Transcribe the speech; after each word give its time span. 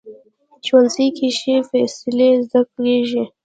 ښوونځی 0.65 1.07
کې 1.17 1.27
ښې 1.39 1.55
فیصلې 1.69 2.29
زده 2.45 2.61
کېږي 2.73 3.23